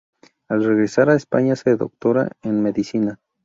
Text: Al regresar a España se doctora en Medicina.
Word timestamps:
Al 0.49 0.63
regresar 0.63 1.11
a 1.11 1.15
España 1.15 1.55
se 1.55 1.75
doctora 1.77 2.31
en 2.41 2.63
Medicina. 2.63 3.19